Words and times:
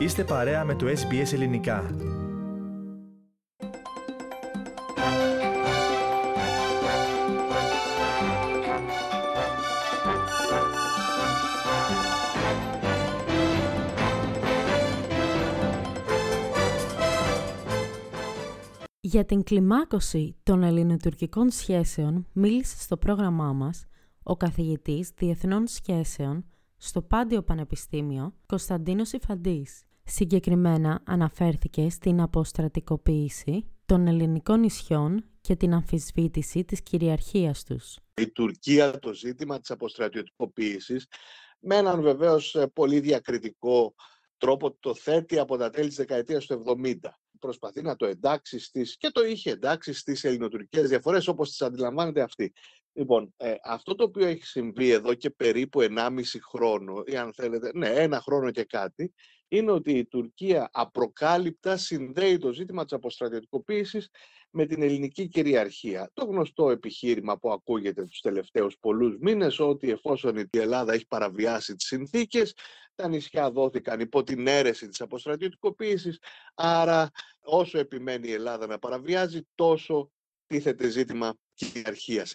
Είστε 0.00 0.24
παρέα 0.24 0.64
με 0.64 0.74
το 0.74 0.86
SBS 0.86 1.32
Ελληνικά. 1.32 1.94
Για 19.00 19.24
την 19.24 19.42
κλιμάκωση 19.42 20.36
των 20.42 20.62
ελληνοτουρκικών 20.62 21.50
σχέσεων 21.50 22.26
μίλησε 22.32 22.80
στο 22.80 22.96
πρόγραμμά 22.96 23.52
μας 23.52 23.84
ο 24.22 24.36
καθηγητής 24.36 25.10
Διεθνών 25.16 25.66
Σχέσεων 25.66 26.44
στο 26.76 27.02
Πάντιο 27.02 27.42
Πανεπιστήμιο 27.42 28.34
Κωνσταντίνος 28.46 29.12
Ιφαντής. 29.12 29.84
Συγκεκριμένα 30.12 31.02
αναφέρθηκε 31.04 31.90
στην 31.90 32.20
αποστρατικοποίηση 32.20 33.66
των 33.86 34.06
ελληνικών 34.06 34.60
νησιών 34.60 35.24
και 35.40 35.56
την 35.56 35.74
αμφισβήτηση 35.74 36.64
της 36.64 36.82
κυριαρχίας 36.82 37.64
τους. 37.64 37.98
Η 38.14 38.30
Τουρκία 38.30 38.98
το 38.98 39.12
ζήτημα 39.12 39.60
της 39.60 39.70
αποστρατιωτικοποίησης 39.70 41.06
με 41.60 41.76
έναν 41.76 42.02
βεβαίως 42.02 42.54
ε, 42.54 42.66
πολύ 42.66 43.00
διακριτικό 43.00 43.94
τρόπο 44.36 44.76
το 44.80 44.94
θέτει 44.94 45.38
από 45.38 45.56
τα 45.56 45.70
τέλη 45.70 45.88
της 45.88 45.96
δεκαετίας 45.96 46.46
του 46.46 46.64
70. 46.84 46.94
Προσπαθεί 47.38 47.82
να 47.82 47.96
το 47.96 48.06
εντάξει 48.06 48.58
στις, 48.58 48.96
και 48.96 49.10
το 49.10 49.24
είχε 49.24 49.50
εντάξει 49.50 49.92
στις 49.92 50.24
ελληνοτουρκικές 50.24 50.88
διαφορές 50.88 51.28
όπως 51.28 51.48
τις 51.48 51.62
αντιλαμβάνεται 51.62 52.22
αυτή. 52.22 52.52
Λοιπόν, 52.92 53.34
ε, 53.36 53.54
αυτό 53.64 53.94
το 53.94 54.04
οποίο 54.04 54.26
έχει 54.26 54.44
συμβεί 54.44 54.90
εδώ 54.90 55.14
και 55.14 55.30
περίπου 55.30 55.80
1,5 55.80 56.40
χρόνο, 56.40 57.02
ή 57.06 57.16
αν 57.16 57.32
θέλετε, 57.34 57.70
ναι, 57.74 57.88
ένα 57.88 58.20
χρόνο 58.20 58.50
και 58.50 58.64
κάτι, 58.64 59.12
είναι 59.48 59.70
ότι 59.70 59.92
η 59.92 60.06
Τουρκία 60.06 60.68
απροκάλυπτα 60.72 61.76
συνδέει 61.76 62.38
το 62.38 62.52
ζήτημα 62.52 62.82
της 62.84 62.92
αποστρατιωτικοποίησης 62.92 64.10
με 64.50 64.66
την 64.66 64.82
ελληνική 64.82 65.28
κυριαρχία. 65.28 66.10
Το 66.14 66.24
γνωστό 66.24 66.70
επιχείρημα 66.70 67.38
που 67.38 67.52
ακούγεται 67.52 68.04
τους 68.04 68.20
τελευταίους 68.20 68.76
πολλούς 68.80 69.16
μήνες, 69.20 69.58
ότι 69.58 69.90
εφόσον 69.90 70.36
η 70.36 70.48
Ελλάδα 70.50 70.92
έχει 70.92 71.06
παραβιάσει 71.06 71.74
τις 71.74 71.86
συνθήκες, 71.86 72.54
τα 72.94 73.08
νησιά 73.08 73.50
δόθηκαν 73.50 74.00
υπό 74.00 74.22
την 74.22 74.46
αίρεση 74.46 74.88
της 74.88 75.00
αποστρατιωτικοποίησης, 75.00 76.18
άρα 76.54 77.10
όσο 77.40 77.78
επιμένει 77.78 78.28
η 78.28 78.32
Ελλάδα 78.32 78.66
να 78.66 78.78
παραβιάζει, 78.78 79.40
τόσο 79.54 80.10
τίθεται 80.46 80.88
ζήτημα 80.88 81.34
κυριαρχίας. 81.54 82.34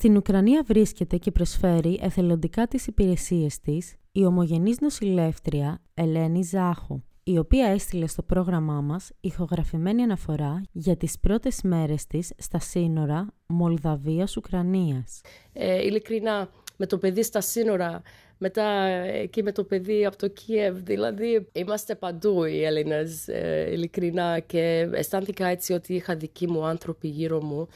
Στην 0.00 0.16
Ουκρανία 0.16 0.62
βρίσκεται 0.66 1.16
και 1.16 1.30
προσφέρει 1.30 1.98
εθελοντικά 2.02 2.66
τις 2.66 2.86
υπηρεσίες 2.86 3.60
της 3.60 3.94
η 4.12 4.24
ομογενής 4.24 4.80
νοσηλεύτρια 4.80 5.82
Ελένη 5.94 6.42
Ζάχου, 6.42 7.02
η 7.22 7.38
οποία 7.38 7.66
έστειλε 7.66 8.06
στο 8.06 8.22
πρόγραμμά 8.22 8.80
μας 8.80 9.10
ηχογραφημένη 9.20 10.02
αναφορά 10.02 10.62
για 10.72 10.96
τις 10.96 11.18
πρώτες 11.18 11.60
μέρες 11.62 12.06
της 12.06 12.32
στα 12.38 12.58
σύνορα 12.58 13.34
Μολδαβίας-Ουκρανίας. 13.46 15.20
Ε, 15.52 15.84
ειλικρινά, 15.84 16.50
με 16.76 16.86
το 16.86 16.98
παιδί 16.98 17.22
στα 17.22 17.40
σύνορα, 17.40 18.02
μετά 18.38 18.64
εκεί 19.12 19.42
με 19.42 19.52
το 19.52 19.64
παιδί 19.64 20.06
από 20.06 20.16
το 20.16 20.28
Κίεβ, 20.28 20.76
δηλαδή 20.82 21.48
είμαστε 21.52 21.94
παντού 21.94 22.44
οι 22.44 22.64
Έλληνες, 22.64 23.28
ε, 23.28 23.68
ειλικρινά, 23.72 24.38
και 24.38 24.88
αισθάνθηκα 24.92 25.46
έτσι 25.46 25.72
ότι 25.72 25.94
είχα 25.94 26.16
δικοί 26.16 26.48
μου 26.48 26.64
άνθρωποι 26.66 27.08
γύρω 27.08 27.44
μου 27.44 27.68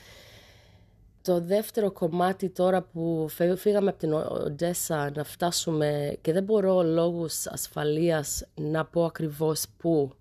το 1.23 1.41
δεύτερο 1.41 1.91
κομμάτι 1.91 2.49
τώρα 2.49 2.83
που 2.83 3.27
φύγαμε 3.57 3.91
από 3.91 3.99
την 3.99 4.13
Οντέσα 4.13 5.11
να 5.15 5.25
φτάσουμε 5.25 6.19
και 6.21 6.33
δεν 6.33 6.45
μπορώ 6.45 6.83
λόγους 6.83 7.47
ασφαλείας 7.47 8.47
να 8.55 8.85
πω 8.85 9.05
ακριβώς 9.05 9.65
πού 9.77 10.13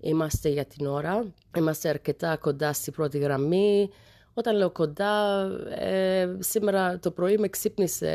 είμαστε 0.00 0.48
για 0.48 0.64
την 0.64 0.86
ώρα. 0.86 1.24
Είμαστε 1.56 1.88
αρκετά 1.88 2.36
κοντά 2.36 2.72
στη 2.72 2.90
πρώτη 2.90 3.18
γραμμή. 3.18 3.90
Όταν 4.34 4.56
λέω 4.56 4.70
κοντά, 4.70 5.44
ε, 5.78 6.36
σήμερα 6.38 6.98
το 6.98 7.10
πρωί 7.10 7.38
με 7.38 7.48
ξύπνησε, 7.48 8.10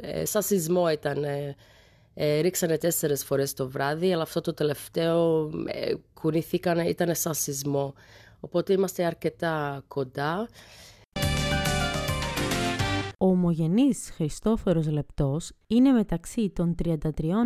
ε, 0.00 0.24
σαν 0.24 0.42
σεισμό 0.42 0.90
ήταν. 0.90 1.24
Ε, 1.24 1.56
ε, 2.18 2.40
ρίξανε 2.40 2.78
τέσσερες 2.78 3.24
φορές 3.24 3.54
το 3.54 3.68
βράδυ, 3.68 4.12
αλλά 4.12 4.22
αυτό 4.22 4.40
το 4.40 4.54
τελευταίο 4.54 5.50
ε, 5.66 5.94
κουνηθήκανε, 6.14 6.88
ήταν 6.88 7.14
σαν 7.14 7.34
σεισμό. 7.34 7.94
Οπότε 8.40 8.72
είμαστε 8.72 9.04
αρκετά 9.04 9.84
κοντά. 9.88 10.48
Ο 13.26 13.28
ομογενής 13.28 14.10
Χριστόφορος 14.10 14.90
Λεπτός 14.90 15.52
είναι 15.66 15.90
μεταξύ 15.92 16.50
των 16.50 16.74
33 16.84 17.00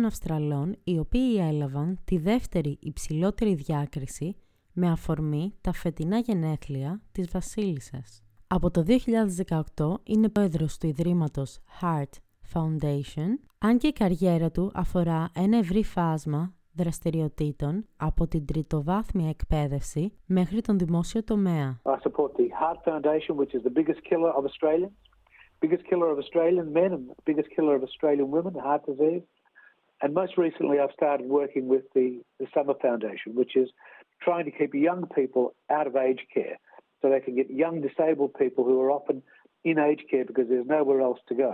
Αυστραλών 0.05 0.75
οι 0.83 0.99
οποίοι 0.99 1.37
έλαβαν 1.49 1.99
τη 2.05 2.17
δεύτερη 2.17 2.77
υψηλότερη 2.81 3.53
διάκριση 3.53 4.35
με 4.73 4.91
αφορμή 4.91 5.53
τα 5.61 5.73
φετινά 5.73 6.17
γενέθλια 6.17 7.01
της 7.11 7.29
Βασίλισσας. 7.31 8.23
Από 8.47 8.71
το 8.71 8.83
2018 9.77 9.93
είναι 10.03 10.29
πρόεδρος 10.29 10.77
του 10.77 10.87
Ιδρύματος 10.87 11.59
Heart 11.81 12.19
Foundation, 12.53 13.29
αν 13.57 13.77
και 13.77 13.87
η 13.87 13.93
καριέρα 13.93 14.51
του 14.51 14.71
αφορά 14.73 15.29
ένα 15.35 15.57
ευρύ 15.57 15.83
φάσμα 15.83 16.53
δραστηριοτήτων 16.73 17.85
από 17.97 18.27
την 18.27 18.45
τριτοβάθμια 18.45 19.29
εκπαίδευση 19.29 20.13
μέχρι 20.25 20.61
τον 20.61 20.77
δημόσιο 20.77 21.23
τομέα. 21.23 21.81
I 21.83 21.89
support 21.89 22.31
the 22.37 22.49
Heart 22.61 22.79
Foundation, 22.85 23.35
which 23.35 23.53
is 23.53 23.63
the 23.63 23.73
biggest 23.79 24.01
killer 24.09 24.31
of 24.37 24.43
Australians. 24.45 25.10
Biggest 25.61 25.83
killer 25.89 26.09
of 26.11 26.17
Australian 26.17 26.73
men 26.73 26.91
and 26.95 27.09
biggest 27.25 27.49
killer 27.55 27.75
of 27.75 27.83
Australian 27.83 28.31
women, 28.31 28.53
heart 28.55 28.85
disease. 28.85 29.23
And 30.01 30.13
most 30.21 30.33
recently, 30.37 30.77
I've 30.79 30.95
started 31.01 31.27
working 31.41 31.67
with 31.67 31.83
the, 31.93 32.07
the 32.39 32.47
Summer 32.55 32.73
Foundation, 32.81 33.35
which 33.41 33.55
is 33.55 33.69
trying 34.27 34.45
to 34.45 34.51
keep 34.51 34.71
young 34.73 35.01
people 35.19 35.53
out 35.69 35.87
of 35.89 35.95
aged 35.95 36.27
care 36.33 36.57
so 36.99 37.09
they 37.09 37.19
can 37.19 37.35
get 37.35 37.47
young 37.63 37.75
disabled 37.87 38.33
people 38.43 38.63
who 38.63 38.75
are 38.81 38.91
often 38.91 39.17
in 39.63 39.77
aged 39.77 40.05
care 40.11 40.25
because 40.25 40.47
there's 40.49 40.65
nowhere 40.77 41.01
else 41.01 41.19
to 41.29 41.35
go. 41.35 41.53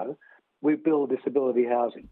We 0.61 0.75
build 0.75 1.09
disability 1.15 1.65
housing. 1.77 2.07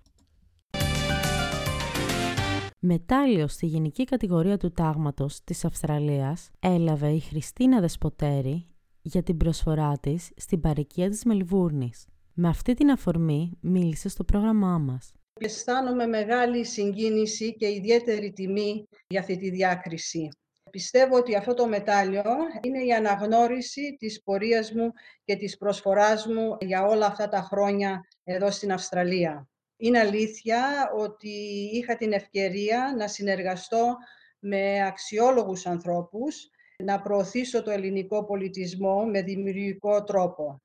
Μετάλλιο 2.87 3.47
στη 3.47 3.65
γενική 3.65 4.03
κατηγορία 4.03 4.57
του 4.57 4.71
τάγματος 4.71 5.43
της 5.43 5.65
Αυστραλίας 5.65 6.51
έλαβε 6.59 7.09
η 7.09 7.19
Χριστίνα 7.19 7.79
Δεσποτέρη 7.79 8.74
για 9.05 9.23
την 9.23 9.37
προσφορά 9.37 9.97
της 10.01 10.31
στην 10.35 10.61
παροικία 10.61 11.09
της 11.09 11.23
Μελβούρνης. 11.25 12.07
Με 12.33 12.47
αυτή 12.47 12.73
την 12.73 12.89
αφορμή 12.89 13.57
μίλησε 13.61 14.09
στο 14.09 14.23
πρόγραμμά 14.23 14.77
μας. 14.77 15.13
Αισθάνομαι 15.39 16.05
μεγάλη 16.05 16.65
συγκίνηση 16.65 17.55
και 17.55 17.67
ιδιαίτερη 17.67 18.31
τιμή 18.31 18.87
για 19.07 19.19
αυτή 19.19 19.37
τη 19.37 19.49
διάκριση. 19.49 20.29
Πιστεύω 20.71 21.17
ότι 21.17 21.35
αυτό 21.35 21.53
το 21.53 21.67
μετάλλιο 21.67 22.23
είναι 22.61 22.83
η 22.83 22.93
αναγνώριση 22.93 23.95
της 23.99 24.23
πορείας 24.23 24.71
μου 24.71 24.91
και 25.25 25.35
της 25.35 25.57
προσφοράς 25.57 26.25
μου 26.25 26.57
για 26.59 26.85
όλα 26.85 27.05
αυτά 27.05 27.29
τα 27.29 27.41
χρόνια 27.41 28.07
εδώ 28.23 28.51
στην 28.51 28.71
Αυστραλία. 28.71 29.49
Είναι 29.77 29.99
αλήθεια 29.99 30.89
ότι 30.97 31.69
είχα 31.73 31.95
την 31.95 32.11
ευκαιρία 32.11 32.93
να 32.97 33.07
συνεργαστώ 33.07 33.95
με 34.39 34.85
αξιόλογους 34.85 35.65
ανθρώπους 35.65 36.49
να 36.83 37.01
προωθήσω 37.01 37.63
το 37.63 37.71
ελληνικό 37.71 38.25
πολιτισμό 38.25 39.05
με 39.05 39.21
δημιουργικό 39.21 40.03
τρόπο. 40.03 40.59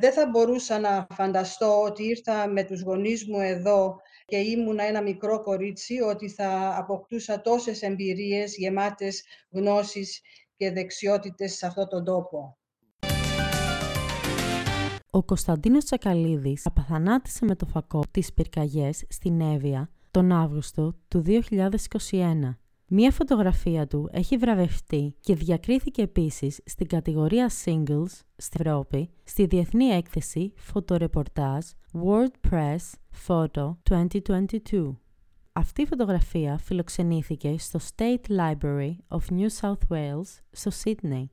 Δεν 0.00 0.12
θα 0.12 0.28
μπορούσα 0.30 0.78
να 0.78 1.06
φανταστώ 1.14 1.82
ότι 1.82 2.04
ήρθα 2.04 2.48
με 2.48 2.64
τους 2.64 2.82
γονείς 2.82 3.26
μου 3.28 3.40
εδώ 3.40 3.96
και 4.24 4.36
ήμουνα 4.36 4.84
ένα 4.84 5.02
μικρό 5.02 5.42
κορίτσι, 5.42 6.00
ότι 6.00 6.28
θα 6.28 6.76
αποκτούσα 6.76 7.40
τόσες 7.40 7.82
εμπειρίες 7.82 8.56
γεμάτες 8.56 9.24
γνώσεις 9.50 10.20
και 10.56 10.70
δεξιότητες 10.70 11.56
σε 11.56 11.66
αυτόν 11.66 11.88
τον 11.88 12.04
τόπο. 12.04 12.58
Ο 15.10 15.22
Κωνσταντίνος 15.22 15.84
Τσακαλίδης 15.84 16.66
απαθανάτησε 16.66 17.44
με 17.44 17.56
το 17.56 17.66
φακό 17.66 18.02
τις 18.10 18.32
πυρκαγιές 18.32 19.04
στην 19.08 19.40
Εύβοια 19.40 19.90
τον 20.10 20.32
Αύγουστο 20.32 20.94
του 21.08 21.22
2021. 21.26 22.58
Μία 22.90 23.10
φωτογραφία 23.10 23.86
του 23.86 24.08
έχει 24.12 24.36
βραβευτεί 24.36 25.14
και 25.20 25.34
διακρίθηκε 25.34 26.02
επίσης 26.02 26.60
στην 26.64 26.86
κατηγορία 26.86 27.50
Singles 27.64 28.20
στην 28.36 28.66
Ευρώπη 28.66 29.10
στη 29.24 29.46
Διεθνή 29.46 29.84
Έκθεση 29.84 30.52
Φωτορεπορτάζ 30.56 31.66
World 31.92 32.50
Press 32.50 32.92
Photo 33.26 33.76
2022. 33.90 34.96
Αυτή 35.52 35.82
η 35.82 35.86
φωτογραφία 35.86 36.58
φιλοξενήθηκε 36.58 37.54
στο 37.58 37.78
State 37.96 38.30
Library 38.38 38.96
of 39.08 39.38
New 39.38 39.48
South 39.60 39.94
Wales 39.94 40.38
στο 40.50 40.70
Sydney. 40.84 41.24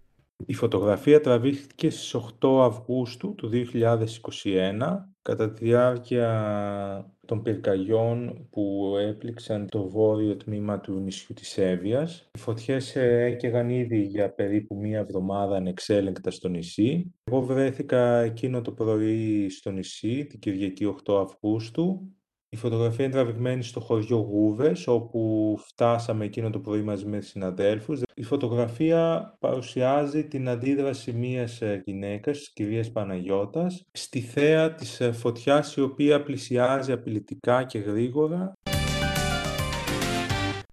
Η 0.45 0.53
φωτογραφία 0.53 1.21
τραβήχθηκε 1.21 1.89
στις 1.89 2.15
8 2.41 2.65
Αυγούστου 2.65 3.35
του 3.35 3.49
2021 3.53 4.79
κατά 5.21 5.51
τη 5.51 5.65
διάρκεια 5.65 7.14
των 7.25 7.41
πυρκαγιών 7.41 8.47
που 8.49 8.95
έπληξαν 8.99 9.67
το 9.69 9.89
βόρειο 9.89 10.37
τμήμα 10.37 10.79
του 10.79 10.99
νησιού 10.99 11.33
της 11.35 11.57
Εύβοιας. 11.57 12.29
Οι 12.35 12.39
φωτιές 12.39 12.95
έκαιγαν 12.95 13.69
ήδη 13.69 14.01
για 14.01 14.33
περίπου 14.33 14.75
μία 14.75 14.99
εβδομάδα 14.99 15.55
ανεξέλεγκτα 15.55 16.31
στο 16.31 16.47
νησί. 16.47 17.13
Εγώ 17.23 17.41
βρέθηκα 17.41 18.21
εκείνο 18.21 18.61
το 18.61 18.71
πρωί 18.71 19.49
στο 19.49 19.71
νησί, 19.71 20.25
την 20.25 20.39
Κυριακή 20.39 20.85
8 20.85 21.21
Αυγούστου 21.21 22.15
Η 22.49 22.57
φωτογραφία 22.57 23.05
είναι 23.05 23.13
τραβηγμένη 23.13 23.63
στο 23.63 23.79
χωριό 23.79 24.17
Γούβες, 24.17 24.87
όπου 24.87 25.55
φτάσαμε 25.59 26.25
εκείνο 26.25 26.49
το 26.49 26.59
πρωί 26.59 26.81
μαζί 26.81 27.05
με 27.05 27.21
συναδέλφους. 27.21 28.01
Η 28.13 28.23
φωτογραφία 28.23 29.33
παρουσιάζει 29.39 30.27
την 30.27 30.49
αντίδραση 30.49 31.11
μιας 31.11 31.61
ε, 31.61 31.81
γυναίκας, 31.85 32.37
της 32.37 32.53
κυρίας 32.53 32.91
Παναγιώτας, 32.91 33.85
στη 33.91 34.19
θέα 34.19 34.73
της 34.73 34.99
ε, 35.01 35.11
φωτιάς 35.11 35.75
η 35.75 35.81
οποία 35.81 36.23
πλησιάζει 36.23 36.91
απειλητικά 36.91 37.63
και 37.63 37.79
γρήγορα. 37.79 38.53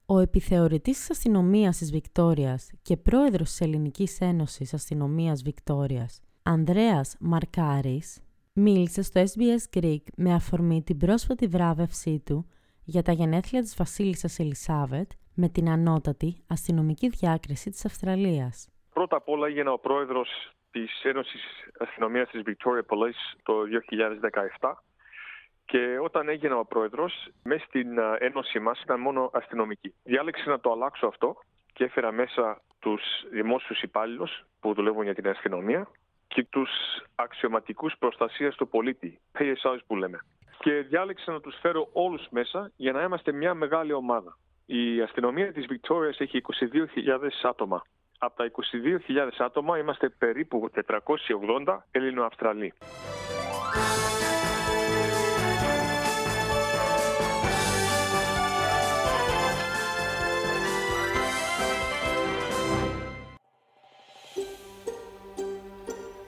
Ο 0.07 0.19
επιθεωρητής 0.19 0.99
της 0.99 1.11
αστυνομίας 1.11 1.77
της 1.77 1.91
Βικτόριας 1.91 2.71
και 2.83 2.97
πρόεδρος 2.97 3.49
της 3.49 3.61
Ελληνικής 3.61 4.21
Ένωσης 4.21 4.75
Αστυνομίας 4.75 5.43
Βικτόριας, 5.43 6.21
Ανδρέας 6.43 7.17
Μαρκάρης, 7.21 8.19
μίλησε 8.55 9.03
στο 9.03 9.23
SBS 9.35 9.79
Greek 9.79 10.05
με 10.17 10.35
αφορμή 10.35 10.83
την 10.83 10.97
πρόσφατη 10.97 11.47
βράβευσή 11.47 12.23
του 12.27 12.49
για 12.85 13.03
τα 13.03 13.13
γενέθλια 13.13 13.61
της 13.61 13.77
βασίλισσας 13.77 14.39
Ελισάβετ 14.39 15.11
με 15.35 15.49
την 15.49 15.69
ανώτατη 15.69 16.45
αστυνομική 16.49 17.09
διάκριση 17.09 17.71
της 17.71 17.85
Αυστραλίας. 17.85 18.69
Πρώτα 18.93 19.17
απ' 19.17 19.29
όλα 19.29 19.47
έγινα 19.47 19.73
ο 19.73 19.79
πρόεδρος 19.79 20.29
της 20.71 21.03
Ένωσης 21.03 21.43
Αστυνομίας 21.79 22.31
της 22.31 22.43
Victoria 22.47 22.97
Police 22.97 23.39
το 23.43 23.55
2017 24.61 24.85
και 25.65 25.99
όταν 26.03 26.29
έγινα 26.29 26.57
ο 26.57 26.65
πρόεδρος, 26.65 27.29
μέσα 27.43 27.65
στην 27.65 27.89
ένωση 28.19 28.59
μας 28.59 28.81
ήταν 28.81 29.01
μόνο 29.01 29.31
αστυνομική. 29.33 29.95
Διάλεξα 30.03 30.51
να 30.51 30.61
το 30.61 30.73
αλλάξω 30.73 31.07
αυτό 31.07 31.37
και 31.73 31.85
έφερα 31.85 32.13
μέσα 32.13 32.63
τους 32.79 33.03
δημόσιους 33.31 33.83
υπάλληλους 33.83 34.45
που 34.61 34.75
δουλεύουν 34.75 35.05
για 35.05 35.15
την 35.15 35.29
αστυνομία 35.29 35.89
και 36.33 36.47
τους 36.51 36.71
αξιωματικούς 37.15 37.95
προστασίας 37.99 38.55
του 38.55 38.69
πολίτη, 38.69 39.21
PSIs 39.39 39.79
που 39.87 39.97
λέμε. 39.97 40.19
Και 40.59 40.73
διάλεξα 40.73 41.33
να 41.33 41.41
τους 41.41 41.59
φέρω 41.61 41.89
όλους 41.93 42.27
μέσα 42.31 42.71
για 42.77 42.93
να 42.93 43.03
είμαστε 43.03 43.33
μια 43.33 43.55
μεγάλη 43.55 43.93
ομάδα. 43.93 44.39
Η 44.67 45.01
αστυνομία 45.01 45.53
της 45.53 45.67
Βικτόριας 45.67 46.21
έχει 46.21 46.37
22.000 46.37 47.49
άτομα. 47.49 47.83
Από 48.19 48.37
τα 48.37 48.51
22.000 49.09 49.29
άτομα 49.39 49.79
είμαστε 49.79 50.09
περίπου 50.09 50.71
480 51.65 51.79
Έλληνο-Αυστραλοί. 51.91 52.73